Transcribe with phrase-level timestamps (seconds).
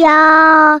[0.00, 0.80] 要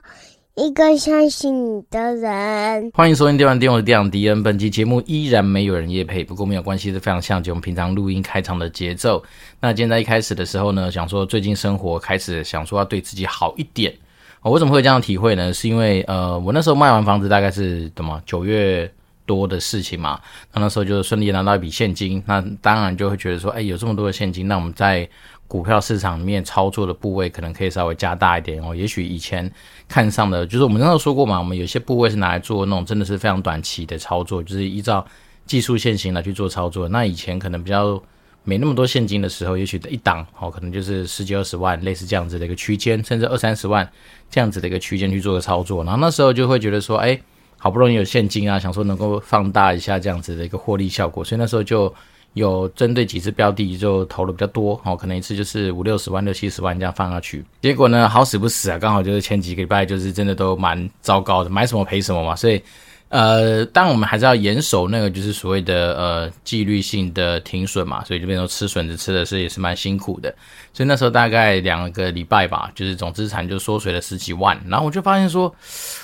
[0.54, 2.90] 一个相信你的人。
[2.94, 4.42] 欢迎收听《电玩店》，我是电玩迪恩。
[4.42, 9.22] 本期节目依然没有人夜配，不过没有关系，是非常像我们平常录音开场的节奏。
[9.60, 13.92] 那今天在一开始的时候呢，想说最近生活开始想说要对自己好一点。
[14.40, 15.52] 我为什么会这样体会呢？
[15.52, 18.88] 是因为呃，我那时候卖完房子大概是怎么九月
[19.26, 20.20] 多的事情嘛，
[20.52, 25.08] 那那时候就顺利拿到一笔现金，那当然就会觉得说，哎，有这么多的现金，那我们在
[25.48, 28.76] 股票市场里面操作的部位可能可以稍微加大一点哦。
[28.76, 29.50] 也许以前
[29.88, 35.04] 看上的，就是我们刚刚说过嘛，我们有些部位是拿来做那种真的是非常短期的操作，就是依照
[35.46, 36.86] 技术线型来去做操作。
[36.90, 37.98] 那以前可能比较
[38.44, 43.90] 没那么多现金的时候，也许一档哦，可能就是十几二十万，类似这样子的一个区间，甚至二三十万
[44.30, 45.82] 这样子的一个区间去做个操作。
[45.82, 47.18] 然后那时候就会觉得说，哎，
[47.56, 51.94] 好不容易有现金啊，想说能够放大一下这样子的一个获利效果，所以那时候就。
[52.34, 57.44] 有针对几只标的就投了比较多哦，可能一次就是五六十万、六七十万这样放下去。
[57.60, 62.36] 结果呢，好死不死啊，刚好就是前几个礼拜就是真的都蛮糟糕的，买什么赔什么嘛。
[62.36, 62.62] 所以，
[63.08, 68.04] 呃，当我们还是要严守那个就是所谓的呃纪律性的停损嘛。
[68.04, 70.32] 所以就变成吃笋子吃的是也是蛮辛苦的。
[70.72, 74.56] 所以那时候大概两个礼拜吧，就是总资产就缩水了十几万。
[74.68, 75.52] 然后我就发现说，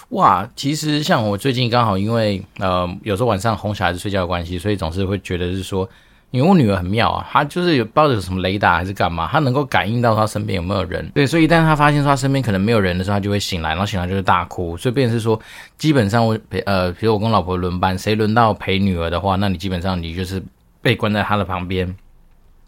[0.08, 5.88] 哇，其实像我最近刚好因为呃有时候晚上哄小孩子睡觉的关系，所以总是会觉得是说。
[6.34, 11.08] 因为我女儿很妙啊，她就是有不知道有什么雷达还是干嘛，她能够感应到她身边有没有人。
[11.14, 14.76] 对，所以一旦她发现说她身边可能没有人的时候，她就会醒来，然后醒来就是大哭。
[14.76, 15.40] 所以变成是说，
[15.78, 20.42] 基本上我陪呃，比如我跟老婆轮班，谁轮到陪女儿的话，那你基本上你就是
[20.82, 21.94] 被关在她的旁边，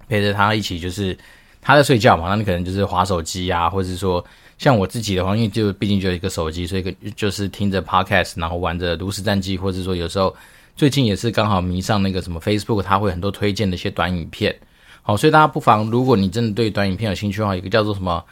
[0.09, 1.19] 陪着她一起，就是
[1.61, 4.25] 她在睡觉嘛，那你可能就是滑手机啊，或者是说
[4.59, 10.33] 像我自己的话，因为就毕竟就一个手机，所以就是听着 podcast，然后玩着炉石战记，或者说有时候。
[10.77, 14.54] 最近也是刚好迷上那个什么 Facebook，它会很多推荐的一些短影片，
[15.00, 18.22] 好，所以大家不妨，如果你真的对短影片有兴趣的话，一个叫做什么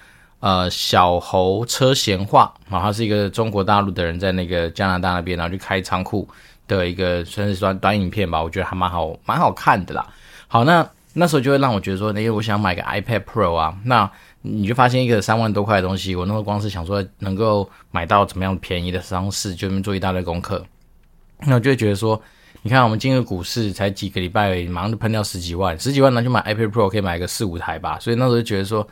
[0.41, 6.29] 呃小猴车闲话，啊，他是一个中国大陆的人，在那个加拿大那边，然后去开仓库
[6.69, 10.07] 的一个算是短短影片吧，我觉得还蛮好，蛮好看的啦。
[10.47, 14.11] 好，那那时候就会让我觉得说，哎，我想买个 iPad Pro 啊，那
[14.43, 20.63] 你就发现一个三万多块的东西，我那时候光是想说能够买到怎么样便宜的方式，就做一大堆功课。
[21.41, 22.21] 那我就会觉得说，
[22.63, 27.99] 你看我们进入股市才几个礼拜，马上就喷掉十几万，十几万拿去买 iPad Pro 可以买个四五台吧。
[28.01, 28.87] 所以那时候就觉得说，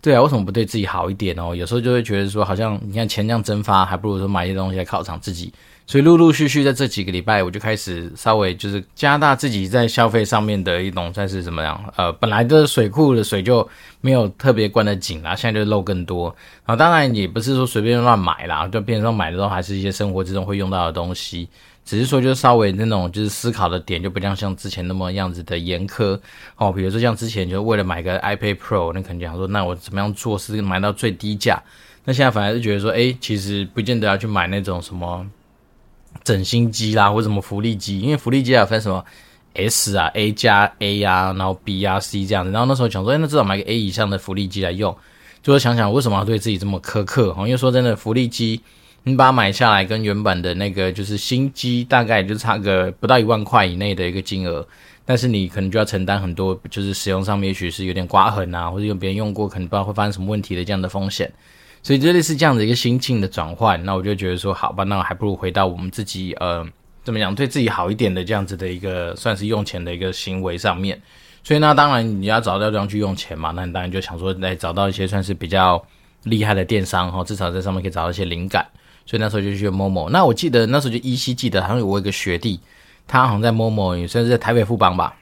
[0.00, 1.54] 对啊，为什么不对自己好一点哦？
[1.54, 5.52] 有时候就会觉得说，好像你看钱这样蒸发，还不如说买一些东西来犒赏自己。
[5.84, 11.78] 所以陆陆续续在这几个礼拜，我就开始稍微就是加大自己在消费上面的一种算是怎么样？
[11.96, 13.68] 呃，本来的水库的水就
[14.00, 16.34] 没有特别关得紧啦，现在就漏更多。
[16.64, 21.48] 然后当然也不是说随便乱买啦，就变成说买的都还是一些生活之中会用到的东西。
[21.84, 26.18] 只是说，就稍微那种就是思考的点就不像像之前那么样子的严苛
[26.56, 26.72] 哦。
[26.72, 31.60] 比如说像之前就是为了买个 iPad Pro，那肯定想说，那我怎么样做是买到最低价？
[32.04, 35.26] 那现在反而是觉得说，哎，其实不见得要去买那种什么
[36.22, 39.04] 整新机啦，或什么福利机，因为福利机啊分什么
[39.54, 42.52] S 啊、A 加 A 啊，然后 B 啊、C 这样子。
[42.52, 44.96] 然后那时候想说，哎，那至少买个 A 以上的福利机来用。
[45.42, 47.34] 就会想想为什么要对自己这么苛刻？
[47.36, 48.60] 哦，因为说真的，福利机。
[49.04, 54.64] 你把它买下来，跟原本的那个就是新机，大概就差个不到一万块以内的一个金额，
[55.04, 61.32] 但是你可能就要承担很多，就是使用上面也许是有点刮痕啊，或者有别人用过，可能不知道会发生什么问题的这样的风险，
[61.82, 66.64] 所以这类似这样的一个心境的转换，那我就觉得说，好吧，那我还不如回到我们自己，呃，
[67.02, 71.02] 怎么讲，对自己好一点的这样子的一个算是用钱的一个行为上面，
[71.42, 75.84] 所以那，当然你要找到地方去用钱嘛，那你当然就想说来找到一些算是比较
[76.22, 78.64] 厉害的电商哈，至少在上面可以找到一些灵感。
[79.04, 82.60] 所以那时候就去 Momo，那我记得那时候就依稀记得，好像有我一个学弟，
[83.06, 85.14] 他好像在 Momo 也算是在台北富邦吧，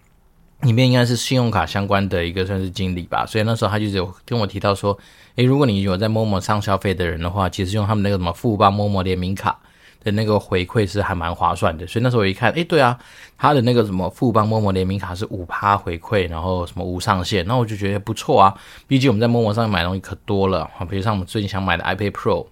[0.61, 3.25] 里面应该是信用卡相关的一个算是经理吧。
[3.27, 4.97] 所以那时候他就有跟我提到说，
[5.37, 9.59] 诶，如果你有在 Momo 上消费的人的话，其实用他们那个什么富邦 Momo 联名卡
[10.05, 11.87] 的那个回馈是还蛮划算的。
[11.87, 12.99] 所以那时候我一看，诶，对啊，
[13.39, 18.55] 他的那个什么富邦 Momo 联名卡是五趴回馈，然后什么无上限，那我就觉得不错啊。
[18.87, 22.47] 毕竟我们在 Momo 上买东西可多了啊，比如像我们最近想买的 iPad Pro。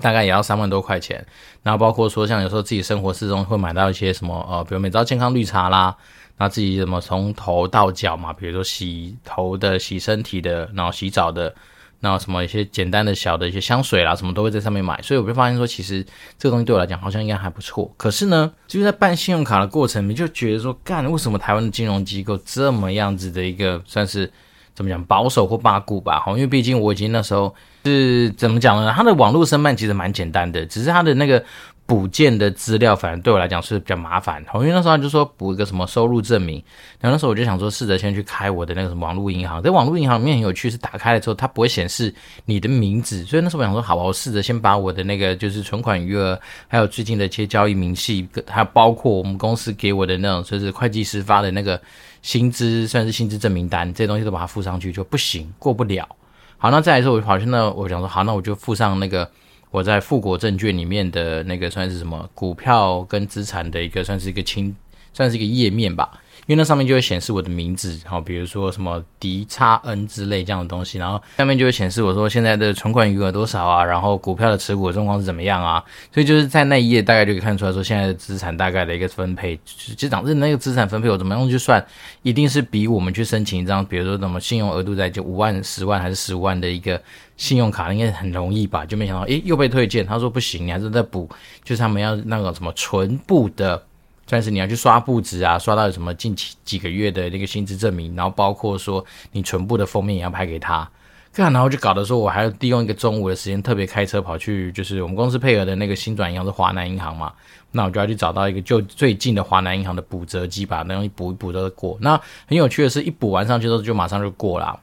[0.00, 1.24] 大概也要三万多块钱，
[1.62, 5.96] 然后包括说像有时候自己生活之中会买到一些什么呃，比如每朝健康绿茶啦，
[6.36, 11.52] 那自己什么从头到脚嘛，比如说洗头的、洗身体的，然后洗澡的，
[12.00, 16.04] 然后什么一些简单的小的一些香水啦，什么都会在上面买，所以我就发现说，其实
[16.38, 17.92] 这个东西对我来讲好像应该还不错。
[17.96, 24.30] 可是呢，就是在办信用卡的过程，你就觉得说，干，为什么台湾的金融机构这么样子的一个算是
[24.78, 26.20] 怎么讲保守或八股吧？
[26.20, 27.52] 哈，因为毕竟我已经那时候。
[27.84, 28.92] 是怎么讲呢？
[28.94, 31.42] 它的网络申办其实蛮简单的，只是它的那个
[31.86, 34.44] 补件的资料，反正对我来讲是比较麻烦。
[34.54, 36.62] 因为那时候就说补一个什么收入证明，
[37.00, 39.62] 然后那时候我就想说试着先去开我的那个什么网络银行。
[39.62, 42.12] 在网络银行里面很有趣，是打开了之后它不会显示
[42.44, 51.80] 你的名字，所以那时候我想说，好吧，我试着先把我的那个就是存款余额，还有最近的一些交易明细，还有包括我们公司给我的那种就是会计师发的那个
[52.22, 56.08] 薪资，算是薪资证明单这些东西都把它附上去，就不行，过不了。
[56.56, 59.30] 好，那再来说，我好像那，我想说，好，那我就附上那个。
[59.70, 64.74] 我在富国证券里面的那个算是什么股票跟资产的一个算是一个清，
[65.12, 66.10] 算是一个页面吧。
[66.48, 79.60] 因为那上面就会显示我的名字，好，比如说什么 D 叉 N 之类这样的东西，然后下面就会显示我说现在的存款余额多少啊，然后股票的持股状况是怎么样啊，所以就是在那一页大概就可以看出来说现在的资产大概的一个分配，
[79.94, 81.84] 就讲是那个资产分配我怎么样去算，
[82.22, 86.98] 一定是比我们去申请一张，比如说什么信用额度在就五万、十万还是十五万的一个
[87.36, 88.86] 信用卡，应该很容易吧？
[88.86, 91.28] 就没想到，诶，又被推荐，他说不行，你还是在补，
[91.62, 93.82] 就是他们要那个什么存部的。
[94.30, 100.86] 但是你要去刷簿子啊，刷到有什么近期几个月的那个薪资证明，然后包括说你存部的封面也要拍给他，
[101.32, 107.32] 看，然后就搞得说我还要利用一个中午的时间特别开车跑去，就是我们公司配合的那个新转银行是华南银行嘛，
[107.72, 111.96] 那我就要去找到一个就最近的华南银行的补折机，吧那东西补一补都过。
[112.00, 114.78] 那很有趣的是，一补完上去之后就马上就过了，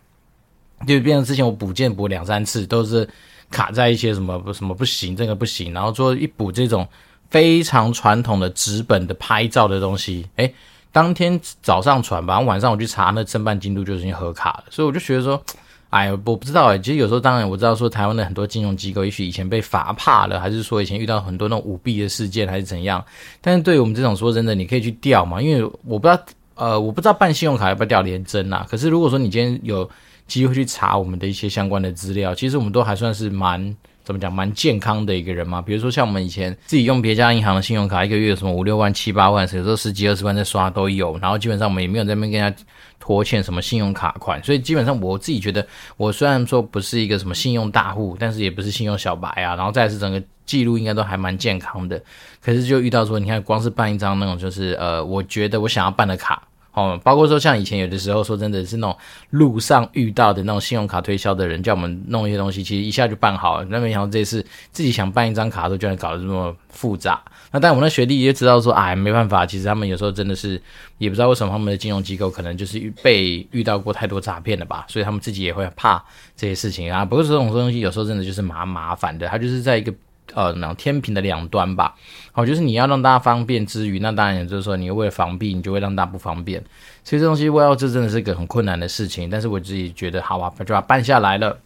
[0.87, 3.07] 就变成之前我补件补两三次都是
[3.51, 6.87] 卡在一些什么什么不行，这个不行，然后说一补这种。
[7.29, 10.53] 非常传统的纸本的拍照的东西，诶，
[10.91, 15.41] 当天早上传吧，然后晚上我去查那申办进度就已经核卡了，所以我就觉得说，
[15.89, 23.03] 哎，我不知道诶，其实有时候当然我知道说台湾的很多金融机构，也许以前被罚怕了，还是说以前遇到很多那种舞弊的事件，还是怎样？
[23.41, 26.23] 但是对于我们这种说真的，你可以去调嘛，因为我不知道，
[26.55, 28.65] 呃，我不知道办信用卡要不要调联征啊。
[28.69, 29.89] 可是如果说你今天有
[30.27, 33.75] 机会去查我们的一些相关的资料，其实我们都还算是蛮。
[34.05, 35.61] 怎么讲，蛮健康的一个人嘛。
[35.61, 41.17] 比如说像我们以前自己用别家银行的信用卡，一个月什么五六万、七八万，有时候十几二十万在刷都有。
[41.17, 42.63] 然后基本上我们也没有在那边跟人家
[42.99, 45.65] 拖欠什么信用卡款，所以基本上我自己觉得，
[45.97, 49.55] 我虽然说不是一个什么信用大户，但是也不是信用小白啊。
[49.55, 51.99] 然后再是整个记录应该都还蛮健康的。
[52.41, 56.41] 可是就遇到说，你看光是办一张那种就是呃，我觉得我想要办的卡。
[56.75, 58.97] 哦，包括说像以前有的时候说真的是那种
[59.29, 63.67] 路上遇到的那种信用卡推销的人，叫我们弄一些东西，其实一下就办好了。
[63.69, 67.21] 那没想到这次自己想办一张卡都居然搞得这么复杂。
[67.51, 70.61] 那但我们的学弟也知道说，哎，没办法，其实他们有时候真的是
[70.97, 76.03] 也不知道为什么他们的金融机构可能就是被遇到过太多诈骗了吧，所以他们自己也会怕
[76.35, 77.05] 这些事情啊。
[77.05, 79.93] 不过这种东西有时候真的就是蛮麻烦的，它就是在一个。
[80.35, 81.95] 呃，那种天平的两端吧，
[82.33, 86.61] 好，就是你要让大家方便之余，那当然也就是说，你为了防弊，你就会让大家不方便。
[87.05, 89.29] 所以这东西，我要这真的是个很困难的事情。
[89.29, 91.57] 但是我自己觉得，好吧，就把它办下来了。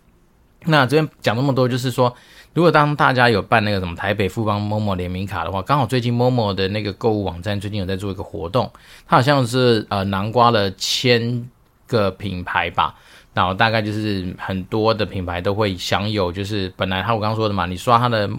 [0.66, 2.16] 那这边讲那么多，就是说，
[2.54, 8.72] 如果当大家有办那个什么台北富邦某某联名卡的话，刚好最近某某的那个购物网站最近有在做一个活动，
[9.08, 11.50] 它好像是呃南瓜了千
[11.88, 12.94] 个品牌吧。
[13.32, 18.30] 然后大概就是很多的品牌都会享有，就是本来他我刚刚说的嘛，你刷他的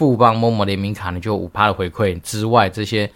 [0.00, 3.10] 富邦 Momo 联名卡，你就五趴的回馈之外，这些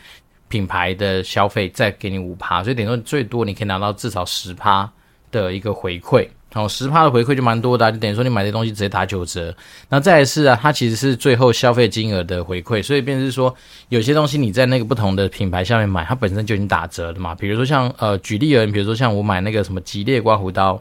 [0.48, 4.86] 品牌的消费再给你五趴，所以等于说最多你可以拿到至少十趴
[5.30, 6.28] 的一个回馈。
[6.52, 9.56] 然后十趴的回馈就蛮多的啊，就等于说你买这东西直接打九折。
[9.88, 13.54] 那再来是啊，它其实是最后消费金额的回馈，所以变是说
[13.88, 17.34] 有些东西你在那个不同的品牌下面买，它本身就已经打折了嘛。
[17.34, 20.78] 比如说像呃举例而言，比如说像我买那个什么吉列刮胡刀。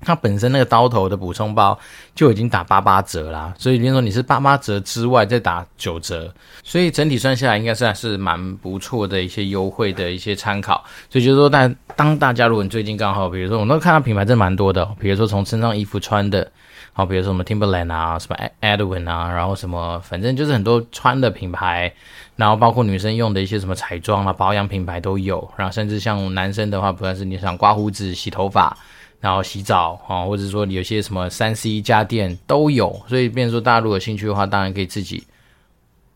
[0.00, 1.78] 它本身那个刀头的补充包
[2.14, 10.84] 就已经打八八折啦，所以比如说你是八八折之外再打九折，所以整体算下来应该算是蛮不错的一些优惠的一些参考。
[11.10, 16.50] 所以就是说，但当大家如果你最近刚好，比如说我们都看到品牌真蛮多的，比如说从身上衣服穿的，
[16.92, 21.92] 好，比如说什么 Timberland 啊，什么 Edwin 啊，然后什么反正就是很多穿的品牌，
[22.36, 28.76] 然后包括女生用的一些什么彩妆啊、保养品牌都有，然后甚至像男生的话，不管是你想刮胡子、洗头发。
[29.20, 35.24] 然后洗澡啊，或者说有些什么三 C 家电都有，所以变成说大家如果有兴趣的话，当然可以自己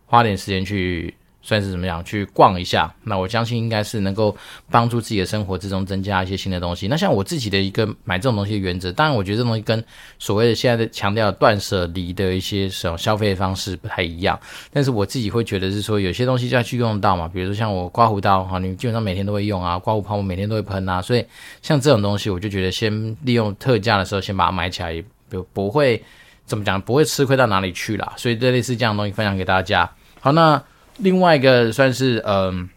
[0.06, 1.14] 花点时间去。
[1.42, 2.92] 算是怎么样去逛一下？
[3.02, 4.34] 那我相信应该是能够
[4.70, 6.86] 帮助自己的生活之中增加一些新的东西。
[6.86, 9.84] 那像我自己的一个买这种东西的原则，当然我觉得这东西跟
[10.18, 14.38] 所谓的现在的强调断舍离的一些什么消费方式不太一样。
[14.72, 21.26] 但是我自己会觉得是说，有些东西就要去用到嘛，比如说像我刮胡刀哈，你基本上每天都会用啊，刮胡泡沫每天都会喷啊，所以
[21.60, 26.00] 像这种东西，我就觉得先利用特价的时候先把它买起来，也不不会
[26.46, 28.12] 怎么讲，不会吃亏到哪里去啦。
[28.16, 29.90] 所以这类似这样的东西分享给大家。
[30.20, 30.62] 好，那。
[30.98, 32.68] 另外一个算是嗯、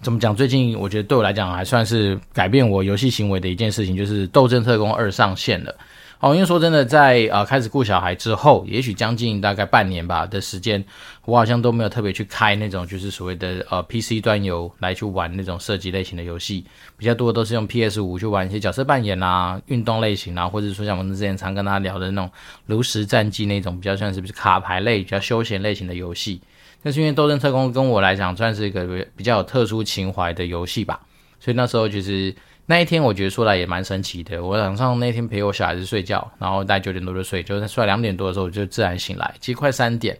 [0.00, 0.34] 怎么讲？
[0.34, 5.74] 最近我觉得对我来讲还算是改变我游戏行为的一件事情，就是《斗阵特工二》上线了。
[6.20, 10.84] 哦，因为说真的，在呃开始顾小孩之后，也许将近大概半年吧的时间，
[11.24, 16.64] 我好像都没有特别去开那种就是所谓的呃 PC 端游来去玩那种射击类型的游戏，
[16.96, 22.30] 比较多的都是用 PS 五去玩一些角色扮演啊、运动类型啊，或者说像我们之前常跟大家聊的那种
[22.66, 26.40] 炉石战记那种比较算是不是卡牌类、比较休闲类型的游戏。
[26.82, 28.86] 但是因为斗争特工跟我来讲算是一个
[29.16, 31.00] 比较有特殊情怀的游戏吧，
[31.38, 32.34] 所以那时候其实。
[32.64, 34.42] 那一天我觉得说来也蛮神奇的。
[34.42, 40.16] 我早上那天陪我小孩子睡觉，然后大概九点多就睡，就睡到两点多的时候我就自然醒来，其实快三点。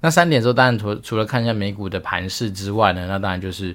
[0.00, 3.74] 那三点之后，当然除除了看一下美股的盘势之外呢，那当然就是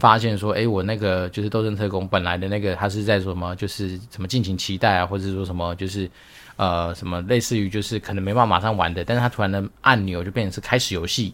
[0.00, 6.10] 发现说，诶，我那个就是斗争特工本来的那个，它是在什么，就是什么敬请期待啊，或者说什么就是
[6.56, 11.32] 呃什么类似于就是可能没办法马上玩的，但是它突然的按钮就变成是开始游戏。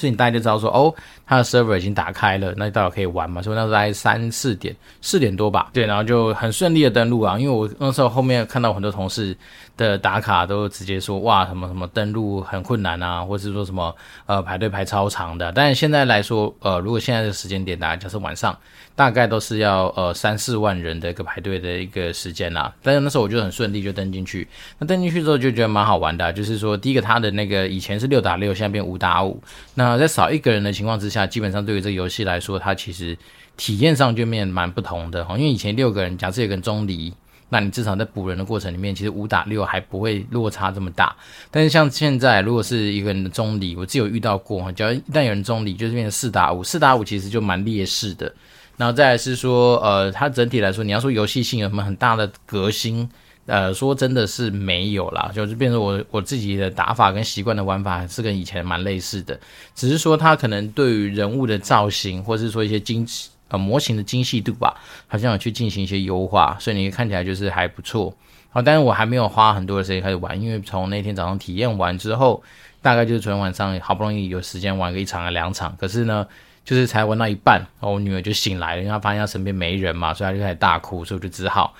[0.00, 0.94] 所以你大家就知道说，哦，
[1.26, 3.42] 他的 server 已经打开了，那到底可以玩嘛？
[3.42, 7.38] 所以那时候大概三四点，四点多吧，对，然后就很顺利的登录啊。
[7.38, 9.36] 因为我那时候后面看到很多同事
[9.76, 15.52] 的打卡都直接说，哇，什么什么登录很困难啊，或是说什么呃排队排超长的。
[15.52, 18.58] 但是现在来说，呃，如果现在的时间点，大概就是晚上，
[18.96, 22.72] 大概都是要呃三四万人的一个排队的一个时间啦。
[22.82, 29.40] 但是那时候我就很顺利就登进去，那登进去之后就觉得蛮好玩的，就是说第一个他的那个以前是六打六，现在变五打五，
[29.74, 29.89] 那。
[29.98, 33.16] 在少一个人的情况之下，基本上对于这个游戏来说，它其实
[33.56, 35.36] 体验上就变蛮不同的哈。
[35.38, 37.12] 因为以前六个人，假设有个人中离，
[37.48, 41.16] 那你至少在补人的过程里面，其实五打六还不会落差这么大。
[41.50, 48.32] 但是像现在，如果是一个人的中离，我只有遇到过，只要一旦有人中离，就是变成四打五，四打五其实就蛮劣势的。
[48.76, 53.08] 然后再来是说，呃，它整体来说，你要说游戏性有什么很大的革新？
[53.46, 59.38] 呃，说真的是没有啦，就是变成我我自己的打法跟习惯的玩法是跟以前蛮类似的，
[59.74, 64.74] 只是说它可能对于人物的造型，或是说一些精细呃模型的精细度吧，
[65.08, 68.14] 好像有去进行一些优化，所以你看起来就是还不错。
[68.50, 72.40] 好，但是我还没有花很多的时间开始玩，因为从那天早上体验完之后，
[72.80, 76.24] 大概就是昨天晚上好不容易有时间玩个一场啊两场，可是呢，
[76.64, 81.74] 就是才玩到一半，然后我女儿就醒来了，因为她发现她身边没人嘛，所以她就开始大哭，所以我就只好。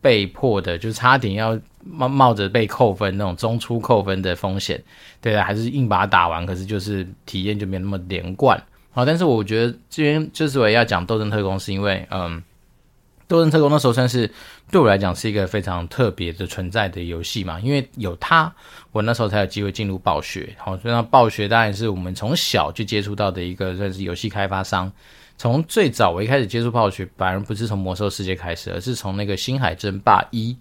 [0.00, 4.82] 被迫的，就差点要冒冒着被扣分那种中出扣分的风险，
[5.20, 6.44] 对啊，还是硬把它打完。
[6.46, 8.62] 可是就是体验就没那么连贯。
[8.90, 12.42] 好，但是我觉得这边就是我要讲斗争特工，是因为嗯，
[13.26, 14.30] 斗争特工那时候算是
[14.70, 18.52] 对我来讲是一个非常特别的存在的游戏嘛，因为有它，
[18.92, 20.54] 我那时候才有机会进入暴雪。
[20.58, 24.90] 好，所以那暴雪当然是我们从小就接触到的一个算是游戏开发商。
[25.38, 30.54] 从最早我一开始接触暴雪，反而不是从魔兽世界开始，而是从那个星海争霸一。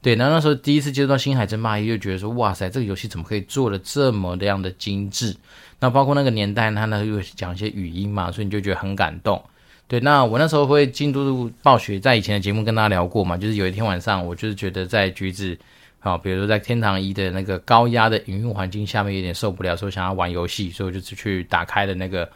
[0.00, 5.36] 对，然后那时候第一次接触到星海争霸一，就觉得说，哇塞，这个游戏怎么可以做的这么的样的精致？
[5.78, 9.40] 那包括那个年代，它呢又讲一些语音嘛，所以你就觉得很感动。
[9.86, 15.56] 对，那我那时候会进入暴雪，在以前的节目跟大家聊过嘛，就是有一天晚上，我就是觉得在橘子，
[15.98, 22.26] 好，比如说在天堂一的那个高压的营运环境下面，有点受不了，说想要玩游戏，所以我就去打开了那个。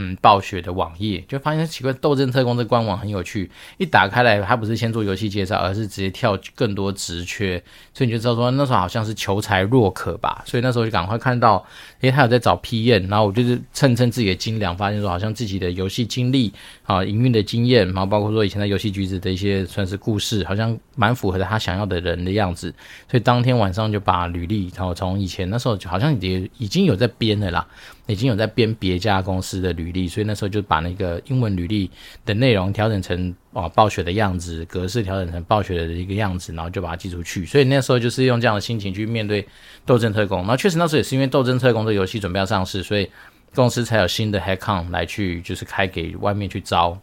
[0.00, 3.50] 嗯，暴雪的网页就发现奇怪，斗争特工这官网很有趣。
[3.78, 7.60] 一打开来，它不是先做游戏介绍，而是直接跳更多职缺，
[7.92, 10.44] 所以你就知道说那时候好像是求才若渴吧。
[10.46, 11.66] 所以那时候就赶快看到，
[12.02, 16.52] 诶，他有在找 PM，然后我就是称称自己的斤两，发现说好像自己的游戏经历
[16.84, 22.72] 啊、营运的经验，然后包括说以前在游戏橘子的一些算是故事，好像蛮符合他想要的人的样子。
[23.10, 27.66] 所以当天晚上就把履历，然后从以前那时候好像也已经有在编了啦。
[28.08, 31.90] 已经有在编别家公司的履历，所以那时候就把那个英文履历
[32.24, 37.44] 的内容调整成啊暴雪的样子，格式调整成暴雪的一个样子，然后就把它寄出去。
[37.44, 39.46] 所以那时候就是用这样的心情去面对
[39.84, 40.38] 斗争特工。
[40.38, 43.10] 然后确实那时候也是因为斗争特工这个游戏准备要上市，所以
[43.54, 46.98] 公司才有新的 headcount 来去就是开给外面去招。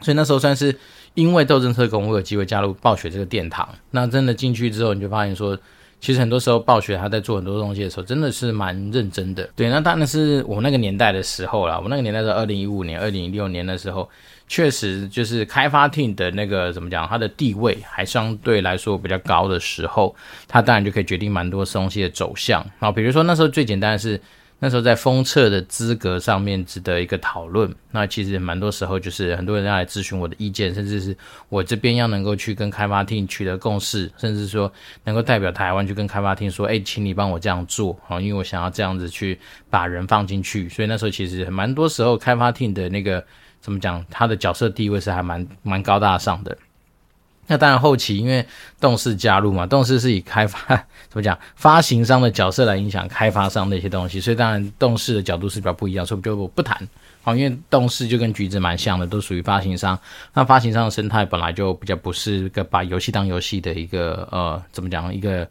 [0.00, 0.74] 所以那时候算是
[1.12, 3.68] 因为斗争特工，我有机会加入暴雪这个殿堂。
[3.90, 5.58] 那真的进去之后，你就发现说。
[6.02, 9.48] 其实很多时候，暴雪他在做很多东西的时候，真的是蛮认真的。
[9.54, 11.78] 对，那当然是我那个年代的时候啦。
[11.78, 14.10] 我那个年代是二零一五年、二零一六年的时候，
[14.48, 20.12] 确实就是开发 team 的那个怎么讲，它的地位还相对来说比较高的时候，
[20.48, 22.60] 它当然就可以决定蛮多东西的走向。
[22.80, 24.20] 然后比如说那时候最简单的是。
[24.64, 27.68] 那时候在封测的资格上面值得一个讨论。
[27.90, 31.16] 那其实蛮多时候就是很多人要来咨询我的意见，甚至是
[31.48, 39.36] 我这边要能够去跟开发厅取得共识，甚至说能够代表台湾去跟开发厅说：“哎，请你帮我这样做啊，因为我想要这样子去
[39.68, 43.24] 把人放进去。”所以那时候其实蛮多时候开发厅的那个
[43.60, 46.56] 怎么讲，他的角色地位是还蛮蛮高大上的。
[47.48, 48.44] 那当然后期因为
[48.80, 50.58] 动视加入嘛，动视是以开发
[51.08, 56.88] 怎么讲发行商的角色来影响开发商的一些东西，所以当然动视的角度是比较不一样，所以就不谈。
[57.24, 59.98] 好，因为动视就跟橘子蛮像的，都属于发行商。
[60.32, 65.46] 那发行商的生态本来就比较不是个把游戏当游戏的一个呃，怎么讲一个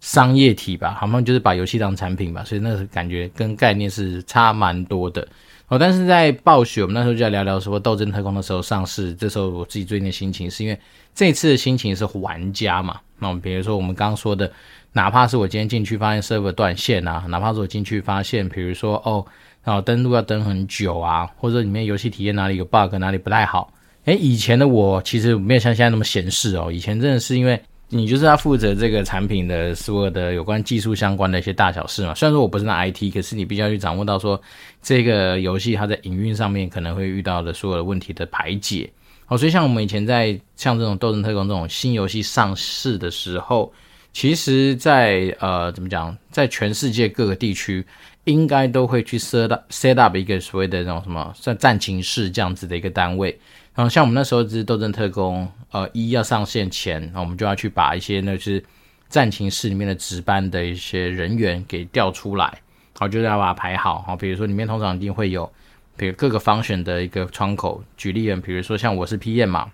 [0.00, 0.96] 商业体吧？
[0.98, 5.26] 好像就是把游戏当产品吧，所以那个感觉跟概念是差蛮多的。
[5.70, 10.78] 哦，但是在暴雪，我们那时候就在聊聊说《斗争特工》的时候上市，这时候我自己最近的心情是因为
[11.14, 13.00] 这次的心情是玩家嘛。
[13.20, 14.50] 那我们比如说我们刚刚说的，
[14.92, 19.24] 哪怕是我今天进去发现 server 断线啊，哪怕是我进去发现，比如说哦。
[19.62, 23.70] 然后登录要登很久啊，或者里面游戏体验哪里有 bug，哪里不太好。
[24.06, 26.72] 诶，以前的我其实没有像现在那么闲适哦。
[26.72, 27.60] 以前真的是因为
[27.90, 32.14] 你就是要负责这个产品的所有的有关技术相关的一些大小事嘛。
[32.14, 34.40] 虽然说我不是那 IT，可是你必须要去掌握到说
[34.80, 38.90] 这个游戏它在营运上面可能会遇到的所有的问题的排解。
[39.26, 43.72] 哦，所以像我们以前在像这种斗争特工这种新游戏上市的时候，
[44.12, 47.84] 其实在，呃怎么讲，在全世界各个地区。
[48.24, 53.36] 应该都会去 set up set up 一个所谓的那种什么算战情室这样子的一个单位，
[53.74, 58.62] 然后像我们那时候是斗争特工，呃一要上线前，我们就要去把一些那是
[59.08, 62.60] 战情室里面的值班的一些人员给调出来，
[62.98, 65.50] 好，就是要把它排好，好，比如说里面通常一定会有，
[65.96, 69.70] 比如各个方选的一个窗口，举例，比如说像我是 PM 嘛，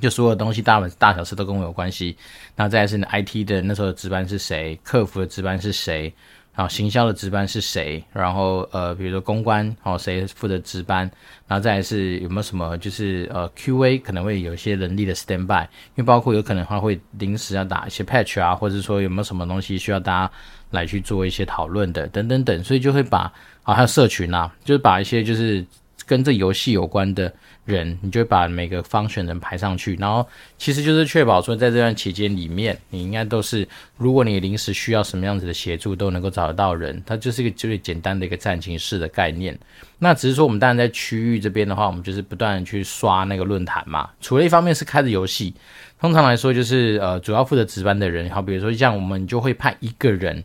[0.00, 2.16] 就所有东西大大小事都跟我有关系，
[2.54, 6.14] 那再是 IT 的那时候值班是谁，客服的值班是谁。
[6.58, 8.02] 然后行销的值班是谁？
[8.12, 11.08] 然后呃，比如说公关，哦，谁负责值班？
[11.46, 20.32] 然后再是有没有什么，就是呃，QA 可能会有一些人力的 standby，因为包括有可能他会临时要打一些 patch 啊，或者说有没有什么东西需要大家
[20.72, 25.64] 来去做一些讨论的，等等等，所以就会把啊，还有社群啊，就是把一些就是
[26.06, 27.32] 跟这游戏有关的。
[27.68, 37.02] 人，你就把每个方选人排上去，然后其实就是确保说，在这段期间里面，你应该都是，如果你临时需要什么样子的协助，都能够找得到人。
[37.06, 39.56] 它就是一个最简单的一个战情室的概念。
[39.98, 44.08] 那只是说，我们当然在区域这边的话，我们就是不断的去刷那个论坛嘛。
[44.20, 45.52] 除了一方面是开着游戏，
[46.00, 50.42] 通常来说就是呃，主要负责值班的人，好，比如说像我们就会派一个人，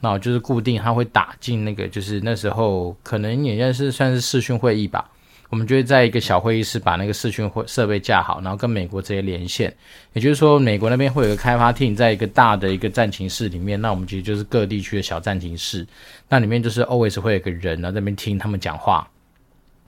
[0.00, 5.08] 那就是固定他会打进那个，就是那时候可能也算是算是视讯会议吧。
[5.52, 9.70] 我们就会在一个小会议室把那个视讯会设备架好，然后跟美国直接连线。
[10.14, 15.86] 也就是说，美国那边会有个开发厅在一个大的一个暂停室里面，那我们其实就是各地区的小暂停室，
[16.26, 19.06] 那里面就是 always 会有个人然后在那边听他们讲话。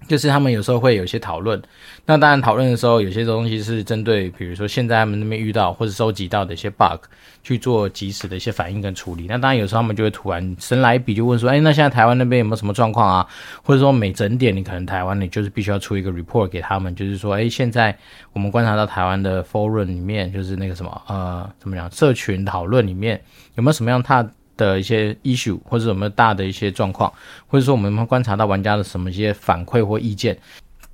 [0.08, 1.60] 就是他们有时候会有一些讨论，
[2.04, 7.00] 那当然讨论的时候，有些东西是针对，比如说现在他们那边遇到或者收集到的一些 bug，
[7.42, 9.26] 去做及时的一些反应跟处理。
[9.28, 13.26] 那当然有时候他们就会突然神来一笔，就问说，哎，那现在台湾那边有没有什么状况啊？
[13.62, 17.96] 或者说每整点你可能台湾你就是必须要出一个 report 给他们，就是说，哎，现在
[18.32, 23.20] 我们观察到台湾的 forum 里面，就是那个什么呃，怎么讲，社群讨论里面
[23.54, 24.26] 有没有什么样他。
[24.56, 27.12] 的一些 issue 或者什么大的一些状况，
[27.46, 30.38] 或者说我们观察到玩家的什么一些反馈或意见，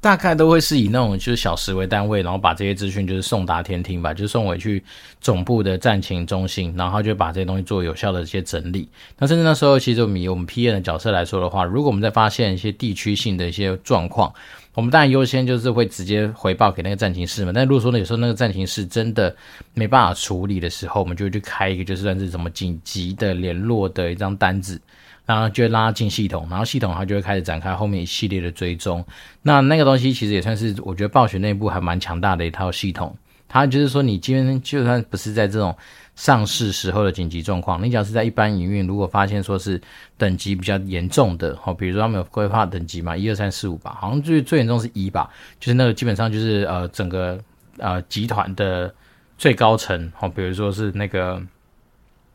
[0.01, 4.83] 大概都会是以那种就是小时为单位，然后把这些资讯就是送达天听吧，就是送回去
[5.20, 8.88] 总部的战情中心，然后就把这些东西做有效的一些整理。
[9.18, 14.33] 那甚至那时候，其实以我们 PM 的角色来说的话，如果我们在发现一些地区性的一些状况，
[14.74, 17.52] 我们当然优先就是会直接回报给那个暂停室嘛。
[17.52, 19.35] 但如果说呢，有时候那个暂停室真的
[19.74, 24.80] 没办法处理的时候，我们就会去开一个就是算是什么紧急的联络的一张单子，
[25.26, 29.04] 然后就拉进系统，然后系统它就会开始展开后面一系列的追踪。
[29.42, 33.14] 那那个东西其实也算是我觉得暴雪内部还蛮强大的一套系统。
[33.48, 35.76] 它就是说，你今天就算不是在这种。
[36.20, 39.80] 上市时候的紧急状况，你只要是在一般营运，如果发现说是
[40.18, 47.40] 等级比较严重的，好，比如说他们有规划等级嘛，一二三四五吧，好像最最严重是一吧，就是那个基本上就是呃整个
[47.78, 48.94] 呃集团的
[49.38, 51.42] 最高层，哦，比如说是那个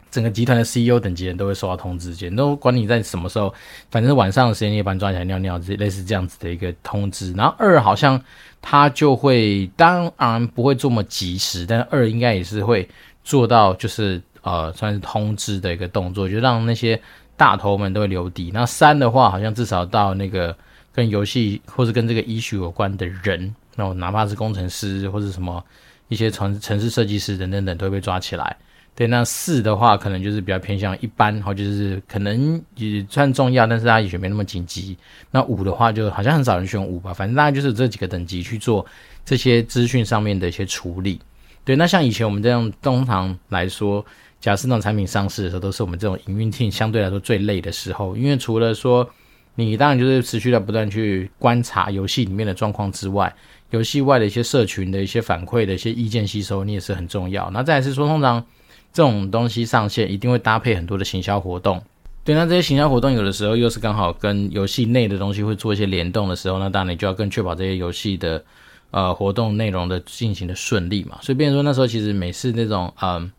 [0.09, 3.53] 整个集团的 CEO 等级人都会收到通知，简都管你在什么时候，
[3.91, 7.31] 反正晚上的时间你也把你抓起来尿尿，类似这样子的一个通知。
[7.33, 8.19] 然后二好像
[8.63, 12.89] 他就会当然不会这么及时，但二应该也是会。
[13.25, 17.01] 做到就是呃，算是通知的一个动作，就让那些
[17.35, 18.51] 大头们都会留底。
[18.53, 20.55] 那三的话，好像至少到那个
[20.93, 25.61] 跟游戏或是跟这个 issue 有关的人，那哪怕是工程师或者什么
[26.07, 28.55] 一些城城市设计师等等等，都会被抓起来。
[28.93, 34.95] 对，那四的话，可能就是比较偏向一般，或就是可能也算重要，但是它也许没那么紧急。
[35.31, 38.85] 那五的话，就好像很少人选五吧，反正大概就是这几个等级去做
[39.25, 41.19] 这些资讯上面的一些处理。
[41.65, 44.05] 对，那像以前我们这样通常来说，
[44.39, 49.09] 假设那种产品上市的时候，都是我们这种营运 team 相对来说最累的时候，因为除了说
[49.55, 53.33] 你当然就是持续的不断去观察游戏里面的状况之外，
[53.71, 57.49] 游戏外的一些社群的一些反馈的一些意见吸收，你也是很重要。
[57.49, 58.45] 那再来是说，通常
[58.93, 61.81] 这种东西上线一定会搭配很多的行销活动。
[62.23, 68.43] 对，那这些行销活动有的时候又是刚好跟游戏内的东西会做一些联动的时候，那当然你就要更确保这些游戏的
[68.95, 71.19] 呃活动内容的进行的顺利嘛。
[71.21, 73.29] 所以，变成说那时候其实每次那种嗯、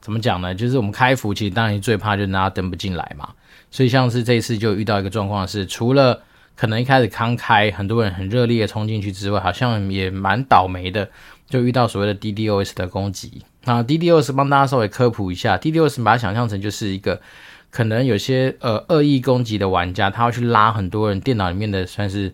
[0.00, 0.52] 怎么讲呢？
[0.52, 3.28] 就是我们开服其实当然最怕就是大家登不进来嘛。
[3.70, 6.20] 所以像是这一次就遇到一个状况是，除了
[6.56, 11.08] 可能一开始刚开很多人很热烈的冲进去之外，好像也蛮倒霉的，
[11.48, 13.42] 就遇到所谓的 DDoS 的攻击。
[13.64, 17.20] 那 DDoS 帮大家稍微科普一下，DDoS 把它想象成就是一个。
[17.70, 22.32] 可能有些呃恶意攻击的玩家，他要去拉很多人电脑里面的，算是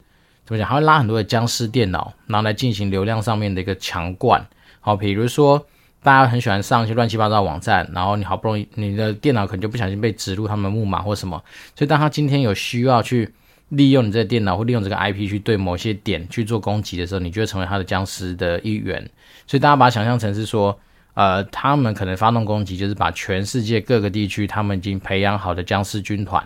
[0.51, 0.69] 怎么讲？
[0.69, 4.45] 他会拉很多的僵尸电脑，然后来进行流量上面的一个强灌。
[4.81, 5.65] 好，比如说
[6.03, 11.41] 大家很喜欢上一些乱七八糟的网站，然后你好不容易你的电脑可能就不小心被植入他们的木马或什么，
[11.77, 13.33] 所以当他今天有需要去
[13.69, 19.09] 利用你这个电脑或利用这个 IP 去对某些点去做攻击的时候，你就会成为他的僵尸的一员。
[19.47, 20.79] 所以大家把它想象成是说。
[21.15, 26.43] 呃，他们可能发动攻击，就是把全世界各个地区他们已经培养好的僵尸军团，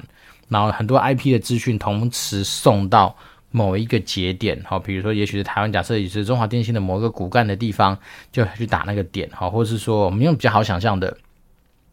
[0.48, 3.14] 然后很多 IP 的资讯同时送到
[3.56, 7.96] 某一个节点，好，比如说也许是台湾，假设也是中华电信的某个骨干的地方，
[8.32, 11.16] 就去打那个点，好，或者是说我们用比较好想象的，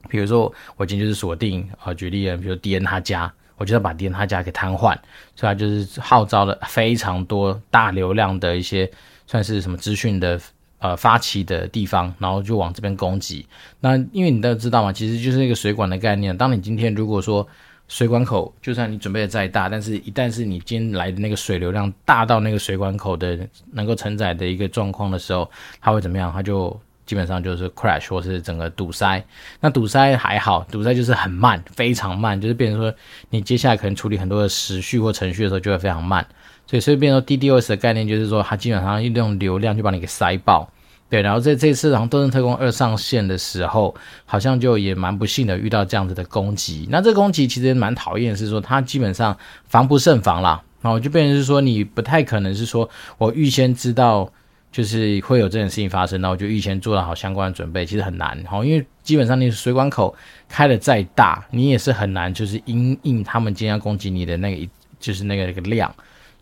[0.10, 4.97] 比如说我今天就是锁定啊，举例啊，比如说 DN 他家，我就要把 DN 他家给瘫痪，
[5.36, 8.89] 所以他就是号召了非常多大流量的一些
[9.28, 10.41] 算是什么资讯的。
[10.84, 13.45] 呃，发起的地方，然后就往这边攻击。
[13.82, 16.36] 那因为你都知道嘛，其实就是一个水管的概念。
[16.36, 17.47] 当你今天如果说
[17.92, 23.38] 水管口，就算你准备的再大，但是一旦是你今天来的那个水流量大到那个水管口的
[23.74, 25.52] 能够承载的一个状况的时候，
[25.82, 26.32] 它会怎么样？
[26.32, 29.22] 它就基本上就是 crash 或是整个堵塞。
[29.60, 32.94] 那堵塞还好，堵塞就是很慢，非常慢，就是变成说
[33.30, 36.26] 你接下来可能处理很多的时序或程序的时候就会非常慢。
[36.66, 40.72] 所以，所以变成 DDoS 的概念就是说，它基本上用流量就把你给塞爆，
[41.12, 41.21] 对。
[41.21, 43.93] 然后在这次，然后《斗争特工二》上线的时候，
[44.26, 46.88] 好像就也蛮不幸的遇到这样子的攻击。
[46.89, 50.60] 那这攻击其实蛮讨厌，是说它基本上防不胜防啦。
[50.82, 54.28] 然后就变成是说，你不太可能是说我预先知道
[54.71, 58.43] 就是会有这件事情发生，那我就预先做了好相关的准备，其实很难。
[58.50, 60.15] 好，因为基本上你水管口
[60.50, 64.67] 开的再大，你也是很难就是因应他们今天要攻击你的那个，
[65.00, 65.93] 就是那个那个量。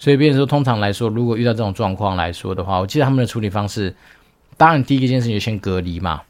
[0.01, 3.93] 所以，变成说，通常来说，如果遇到这种状况来说的话，我记得他们的处理方式，
[4.60, 6.22] 当然第一个件事情就先隔离嘛。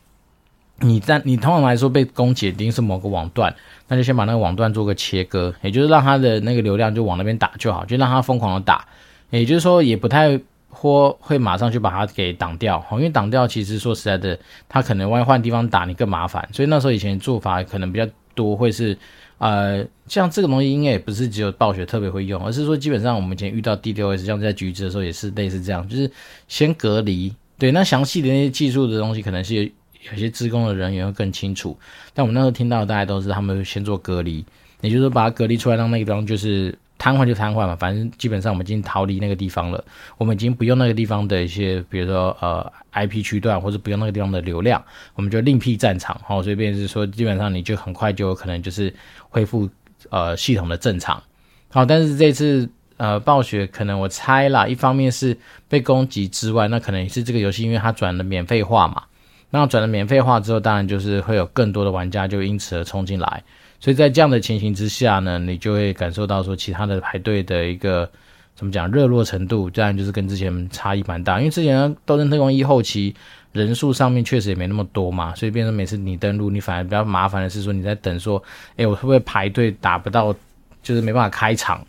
[0.82, 3.54] 你在你通常来说被攻击，一定是某个网段，
[3.88, 8.88] 那就先把那个网段做个切割，也就是让它的那个流量就往那边打就好，就让它疯狂的打。
[9.32, 10.40] 也就是说，也不太
[10.70, 14.38] 或会马上去把它给挡掉，因为挡掉其实说实在的，
[14.70, 16.48] 它可能万一换地方打你更麻烦。
[16.54, 18.96] 所以那时候以前做法可能比较多，会是。
[19.40, 26.12] 呃，像这个东西应该也不是只有暴雪特别会用，而是说基本上我们以前遇到 DDoS，像在橘子的时候也是类似这样，就是
[26.50, 27.34] 先隔离。
[27.60, 29.64] 对，那详细的那些技术的东西，可能是有，
[30.12, 31.78] 有些资工的人员会更清楚。
[32.14, 34.44] 但我们那时候听到大家都是他们先做隔离，
[34.82, 36.76] 也就是说把它隔离出来，让那个地方就是。
[37.02, 39.82] 瘫痪就瘫痪嘛，反正基本上我们已经逃离那个地方了。
[40.18, 44.84] 我们已经不用那个地方的一些，比如说呃 IP 区段，或者不用那个地方的流量，
[45.16, 46.20] 我们就另辟战场。
[46.26, 48.94] 好，所以便是说，基本上你就很快就有可能就是
[49.30, 49.70] 恢复
[50.10, 51.24] 呃系统的正常。
[51.70, 52.70] 好，但是这次
[53.00, 55.36] 呃暴雪可能我猜啦，一方面是
[55.68, 59.04] 被攻击之外，那可能也是这个游戏因为它转了免费化嘛。
[59.52, 63.44] 那转了免费化之后，当然就是会有更多的玩家就因此而冲进来。
[63.80, 68.08] 所以在这样的情形之下呢，你就会感受到说，其他的排队的一个
[68.54, 71.40] 怎么讲热络程度，当然就是跟之前差异蛮大。
[71.40, 73.16] 因为之前《斗阵特工一》后期
[73.54, 78.44] 人数上面确实也没那么多嘛，所以变成每次你登录，你反而比较麻烦的是说你在等说，
[78.76, 80.36] 哎，我会不会排队打不到，
[80.84, 81.84] 就是没办法开场。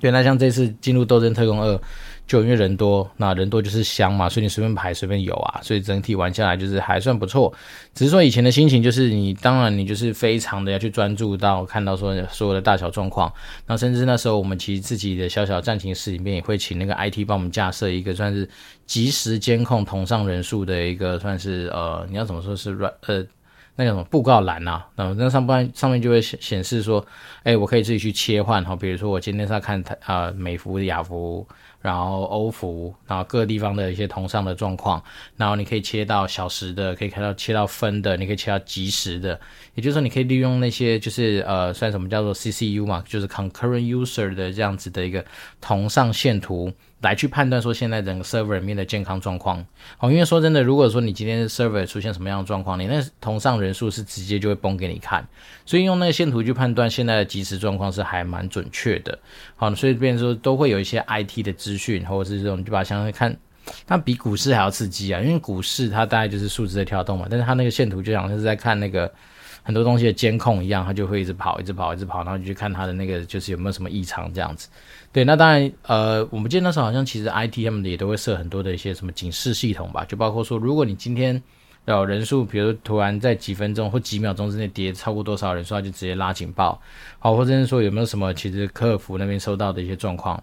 [0.00, 1.74] 对，那像这次进入《斗争特工二》。
[2.28, 7.50] 就因为人多，那人多就是香嘛，所以你随便排随便有啊，所以整体玩下来就是还算不错。
[7.94, 13.32] 只是说以前的心情就是你，当然你就是非常的要去专注到看到说所有的大小状况，
[13.66, 18.46] 那甚至那时候我们其实自己的小小战情室里面也会请那个 IT 帮我们架设一个算是
[18.84, 23.24] 即时监控同上人数的一个算是呃，你要怎么说是软呃
[23.78, 27.02] 那个什么布告栏、啊，那那上半上面就会显显示说，
[27.44, 31.46] 哎，我可以自己去切换哈，比如说我今天是要看啊、美服、亚服。
[31.80, 35.00] 然后欧服，然后各个地方的一些同上的状况，
[35.36, 39.40] 然后你可以切到小时的，可以看到切到分的，你可以切到即时的，
[39.76, 45.24] 也就是说你可以利用那些就是呃算什么叫做 CCU 嘛，就是 Concurrent User 的这样子的一个
[45.60, 46.72] 同上线图。
[47.00, 49.64] 来去判断说现在整个 server 里面的健康状况，
[50.00, 55.26] 哦，因为说真的，如果说你今天 server 出现什么样的状况，你那同上人数是直接就会崩给你看，
[55.64, 59.16] 所以用那个线图去判断现在的即时状况是还蛮准确的。
[59.54, 63.36] 好，所以变成说都会有一些 IT 的资讯，或者是这种就把它想想看，
[63.86, 69.12] 它比股市还要刺激啊，因为股市它大概就是数字的跳动嘛，但是它那个线图就像是在看那个
[69.68, 74.66] 很多东西的监控一样，它就会一直跑，一直跑，一直跑，然后你去看它的那个就是有没有什么异常这样子。
[75.12, 81.42] 对，那当然，呃，我们记得那时候好像其实 IT 他们也都会设很多的一些什么警示系统吧，就包括说，如果你今天
[81.84, 86.80] 有人数，比如说突然在几分钟或几秒钟之内跌超过多少人数，它就直接拉警报，
[87.18, 90.42] 好，或者是说有没有什么其实客服那边收到的一些状况。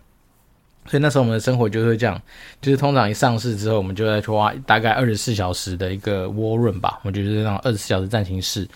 [0.88, 2.22] 所以那时候我们的生活就会这样，
[2.62, 8.68] 就是通常一上市之后，我们就在花大概二十四小时的一个 war room 吧，我们就是那种二十四小时暂停室。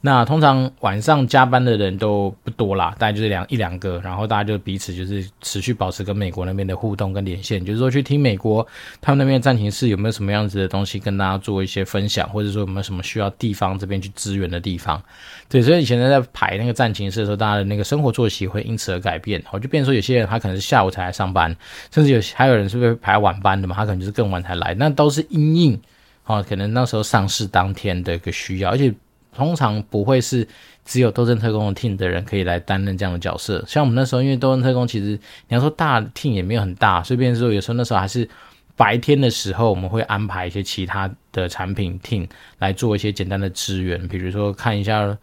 [0.00, 8.64] 那通常晚上加班的人都不多啦，大概就是两一两个，然后大家就彼此就是持续保持跟美国那边的互动跟连线，就是说去听美国
[9.00, 15.02] 他们那边的战情室有没有什么样子的东西跟大家做一些分享，或者说有没有什么需要地方这边去支援的地方。
[15.48, 21.54] 对，所以以前在排那个战情室的时候，大家的那个生活作息会因此而改变，我就变说有些人他可能是下午才来上班，
[21.92, 25.80] 甚至有还有人是不是排晚班的嘛，他可能就是更晚才来，那都是因应
[26.24, 28.94] 哦，可能那时候上市当天的一个需要，而且。
[29.34, 30.46] 通常不会是
[30.84, 33.62] 只有斗争特工的 team 的人可以来担任这样的角色。
[33.66, 38.28] 像我们那时候，因为斗争特工其实你要说大 team 也没有很大，所以变成说有时候那时候还是
[38.74, 45.16] 白天的时候，我们会安排一些其他的产品 team 来做一些简单的支援，比如说看一下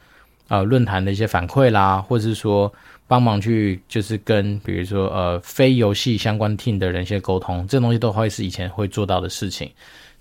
[0.48, 2.72] 呃论坛的一些反馈啦，或者是说
[3.08, 9.72] 帮忙去就是跟比如说呃非游戏相关 team 的人一些沟通，这东西都会是以前会做到的事情。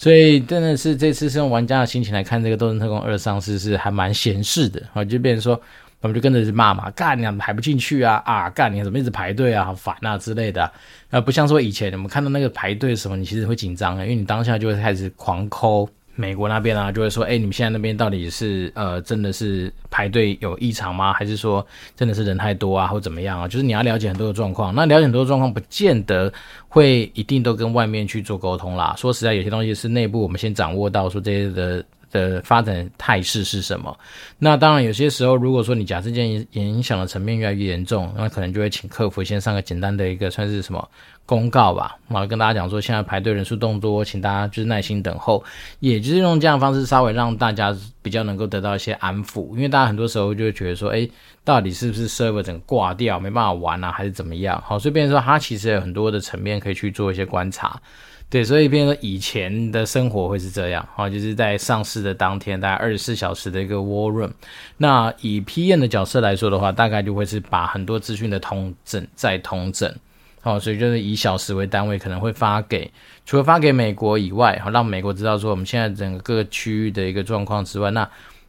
[0.05, 5.59] 所以真的是这次是用玩家的心情来看这个《斗神特工二》上市是还蛮闲适的啊，就变成说
[6.03, 10.71] 我们就跟着骂嘛，干你啊排不进去啊啊，干你怎么一直排队啊，好烦啊之类的，
[11.09, 15.88] 啊不像说以前我们看到那个排队什么，你其实会紧张啊，因为你当下就会开始狂抠。
[16.16, 21.12] 美国那边啊，就会说，哎，你们现在那边到底是呃，真的是排队有异常吗？
[21.12, 23.48] 还是说真的是人太多啊，或怎么样啊？
[23.48, 24.74] 就是你要了解很多的状况。
[24.74, 26.33] 那了解很多的状况，不见得
[26.68, 28.94] 会一定都跟外面去做沟通啦。
[28.96, 31.85] 说实在，有些东西是内部我们先掌握到，说这些的。
[32.14, 33.94] 的发展态势是什么？
[34.38, 40.88] 那当然，有些时候，如果说你假设件影响的层面越来越严重，那可能就会请客服先上个简单的一个算是什么
[41.27, 45.42] 公告吧，然后跟大家讲说，现在排队人数动多，请大家就是耐心等候，
[45.81, 51.09] 也就是用这样的方式稍微让大家比较能够得到一些安抚，因为大家很多时候就会觉得说，哎，
[51.42, 54.62] 到底是不是 server 整个挂掉没办法玩啊，还是怎么样？
[54.64, 57.81] 好，所以变成说，它其实有很多的层面可以去做一些观察。
[58.35, 64.33] 对，所以变成以前的生活会是这样，啊，就是在上市的当天，大概二十四小时的一个 war room。
[64.77, 69.88] 那以 PM 的角色来说的话，大概就会是把很多资讯的统整再统整，
[70.42, 72.90] 哦，所以就是以小时为单位，可能会发给
[73.25, 78.05] 除了发给美国以外，好，让美国知道说我们现在整个各区域的一个状况之外，那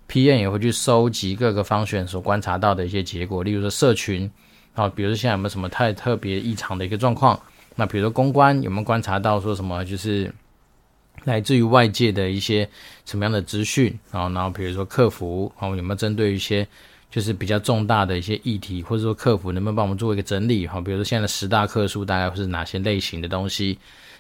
[0.10, 4.28] PM 也会去收集各个方选所观察到的一些结果，例如说社群，
[4.74, 7.40] 啊，比如说现在有没有什么太特别异常的一个状况。
[7.76, 10.34] 那比如说公关有没有观察到说什么，就是
[11.26, 12.68] 来自于外界的一些
[13.06, 16.68] 什么样的资讯，然后然后比如说客服，啊有没有针对一些
[17.12, 23.78] 就是比较重大的一些议题，或者说客服能不能帮我们做一个整理，哈，比如说现在的十大客诉大概会是哪些类型的东西？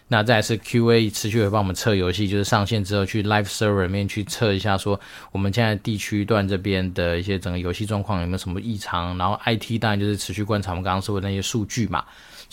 [0.08, 5.00] 那再来是 QA 持续会帮我们测游戏，就是上线之后去 Live Server 面去测一下，说
[5.32, 12.06] 我们现在地区段这边的一些整个游戏状况有没有什么异常，然后 IT 当然就是持续观察我们刚刚说的那些数据嘛。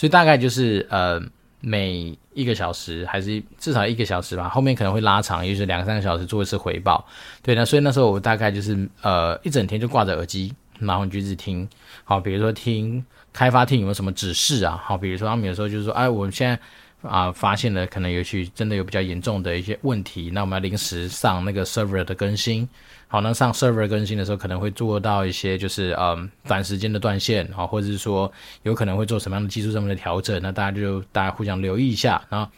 [0.02, 1.22] 所以大概就是呃
[1.60, 7.06] 每一个小时还是至少一个小时吧，后面可能会拉长，也就是两三个小时做一次回报。
[7.40, 11.68] 对，那所以那时候我大概就是呃一整天就挂着耳机，然后就是听。
[12.02, 14.82] 好，比如说听开发厅有没有什么指示啊？
[14.84, 16.58] 好，比如说他们有时候就是说，哎，我们现在。
[17.02, 22.68] 啊，发现了可能有去真的有比较严重的一些问题，那我们要临时上那个 server 的更新。
[23.08, 28.30] 好，那上 server 更新的时候，可能会做到一些就是嗯短时间的断线，好，或者是说
[28.62, 32.22] 有可能会做什么样的技术上面的调整，那大家就大家互相留意一下。
[32.30, 32.50] 然后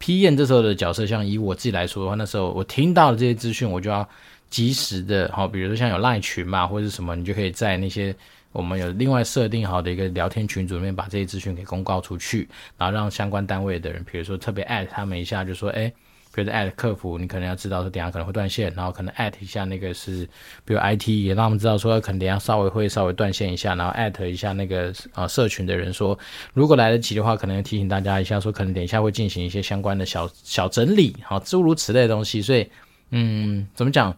[0.00, 4.06] PM 这时候的角色，像以我自己来说的话，那时候我听到了这些资讯，我就要
[4.50, 8.14] 及时的，好，比如说像有赖群嘛，或者是什么，你就可以在那些。
[8.52, 15.92] 我们有另外设定好的一个聊天群组里面，把这些资讯给公告出去，然后让相关单位的人，比如说特别艾特他们一下，就说，哎，
[16.34, 20.28] 比如说艾特客服，你可能要知道说，等下可能会断线，然后可能艾特一下那个是，
[20.64, 26.18] 比如 IT 也让他们知道说，可能等下稍微会稍微断线一下，然后艾特一下那个呃社群的人说，
[26.52, 32.68] 如果来得及的话，可能提醒大家一下，说可能等一下会进行一些相关的小小整理，好，诸如此类的东西，所以，
[33.10, 34.14] 嗯，怎么讲？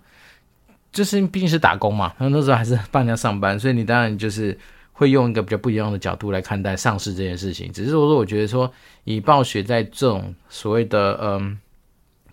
[0.95, 4.57] 就是毕竟是打工嘛，那那时候还是帮人家上班，所以你当然就是
[4.93, 7.71] 会用一个比较不一样的角度来看待上市这件事情。
[7.73, 11.59] 只是说，说我觉得说，以暴雪在这种所谓的嗯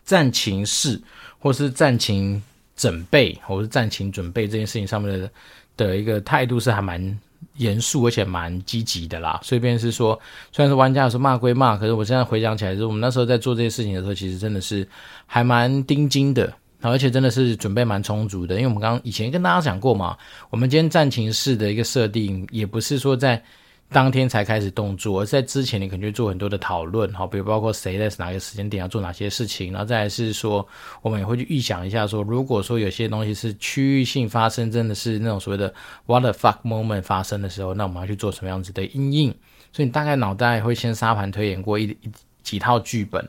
[0.05, 1.01] 战情室，
[1.39, 2.41] 或是战情
[2.77, 5.31] 准备，或是战情准备这件事情上面的
[5.75, 7.19] 的一个态度是还蛮
[7.57, 9.39] 严肃而且蛮积极的啦。
[9.43, 10.19] 所以便是说，
[10.51, 14.87] 虽然说玩家有时候骂归骂，可是我现在回想起来，就是我们那时候在做这些事情的时候，其实真的是
[15.25, 16.53] 还蛮盯紧的，
[16.89, 18.55] 而且真的是准备蛮充足的。
[18.55, 20.17] 因为我们刚刚以前跟大家讲过嘛，
[20.49, 23.41] 我们今天战情室的一个设定，也不是说在。
[23.93, 30.65] 当天才开始动作，而在之前你可能就做很多的讨论，好，比如包括谁在哪个时间点要做哪些事情，然后再来是说，
[31.01, 35.73] 我们也会去预想一下，说如果说有些东西是区域性发生，真的是那种所谓的
[36.05, 39.29] what the fuck moment 发生的时候，那我们要去做什么样子的因应。
[39.73, 42.09] 所以你大概脑袋会先沙盘推演过一一
[42.43, 43.21] 几套剧本，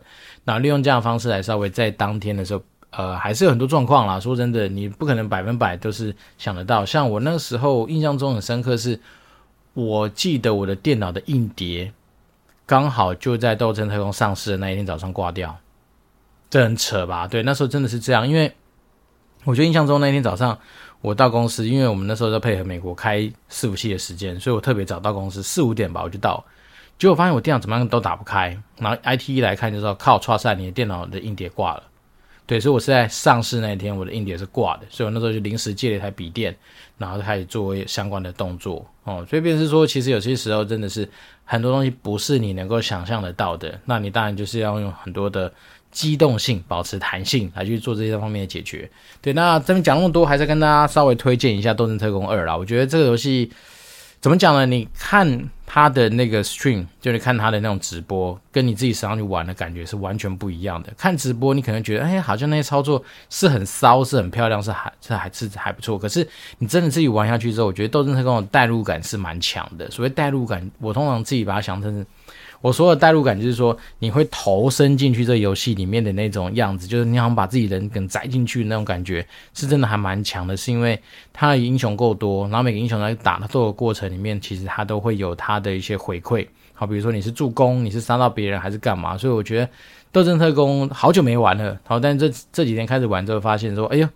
[0.44, 2.62] 然后利用这样的方式来稍微在当天的时候，
[2.92, 4.18] 呃，还是有很多状况啦。
[4.18, 6.86] 说真的，你不可能百分百都是想得到。
[6.86, 8.98] 像我那个时候印象中很深刻是。
[9.74, 11.90] 我记得我的电脑的硬碟
[12.66, 15.56] 刚好就在《斗阵特攻》上市的那一天早上挂掉，
[16.50, 17.26] 这很扯吧？
[17.26, 18.52] 对，那时候真的是这样，因为
[19.44, 20.58] 我觉得印象中那一天早上
[21.00, 26.44] 我到公司，因为我们那时候在配合美国开伺服器的时间，所以我特别早到公司，四五点吧我就到，
[26.98, 31.82] 结果发现我电脑怎么样都打不开，然后 IT 一来看就知道靠，剉赛，你的电脑的硬碟挂了。
[32.52, 36.54] 对，所以我是在上市那一天，我的硬碟是挂的，所以我那时候就临时借了一台笔电，
[36.98, 39.26] 然后开始做相关的动作哦。
[39.26, 41.08] 所以便是说，其实有些时候真的是
[41.46, 45.50] 很多东西不是你能够想象得到的，那你当然就是要用很多的
[45.90, 48.90] 机动性、保持弹性来去做这些方面的解决。
[49.22, 52.54] 对，那这边讲那么多，还是跟大家稍微推荐一下《斗阵特工二》啦。
[52.54, 53.50] 我觉得这个游戏。
[54.22, 54.64] 怎么讲呢？
[54.64, 60.92] 你看他的那个 stream，就是看他的那种直播，跟你自己实际上去玩的感觉是完全不一样的。
[60.96, 65.98] 看直播，你可能觉得，哎，好像那些操作是很骚，是很漂亮，是还是还是还不错。
[65.98, 66.24] 可是
[66.58, 69.90] 你真的自己玩下去之后，我觉得斗阵特攻的代入感是蛮强的。
[69.90, 72.06] 所谓代入感，我通常自己把它想成是。
[72.62, 80.56] 我说的代入感就是说，你会投身进去这游戏里面的那种样子，就是你好像把自己人给栽进去的那种感觉，是真的还蛮强的。
[80.56, 80.98] 是因为
[81.32, 86.46] 他的英雄够多，然后每个英雄在打的斗的过程里面，其实他都会有他的一些回馈。
[86.72, 89.18] 好，比如说你是助攻，你是杀到别人还是干嘛？
[89.18, 89.68] 所以我觉得
[90.12, 94.08] 斗争特工好久没玩了，好，但这这几天开始玩之后，发现说，哎呦。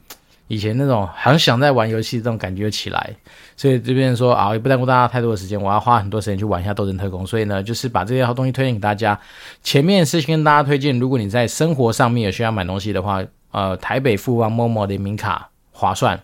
[0.48, 3.14] 以前那种好像想在玩游戏这种感觉起来，
[3.56, 7.26] 所以这边说啊，也不耽误大家太多的时间，我要花很多时间去玩一下斗阵特工。
[7.26, 9.18] 所以呢，就是把这些东西推荐给大家。
[9.62, 16.20] 前面是先跟大家推荐，如果你在生活上面有需要买东西的话，呃，台北富邦 Momo 联名卡划算。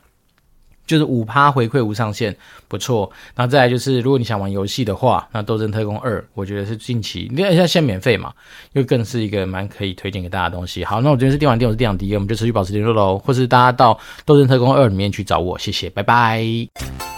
[0.86, 2.34] 就是五趴回馈无上限，
[2.68, 3.10] 不错。
[3.36, 8.32] 那再来就是，如果你想玩游戏的话，那《斗争特工二》我觉得是近期，因为现在现免费嘛，
[8.72, 10.84] 又更是一个蛮可以推荐给大家的东西。
[10.84, 13.18] 好，那我这边是电玩店，我是电玩迪，我们就持续保持联络喽。
[13.18, 17.11] 或是大家到《斗争特工二》里面去找我，谢谢，拜拜。